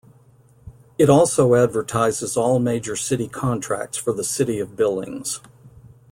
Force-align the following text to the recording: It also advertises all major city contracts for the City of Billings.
It 0.97 1.11
also 1.11 1.53
advertises 1.53 2.35
all 2.35 2.57
major 2.57 2.95
city 2.95 3.27
contracts 3.27 3.99
for 3.99 4.13
the 4.13 4.23
City 4.23 4.57
of 4.57 4.75
Billings. 4.75 5.39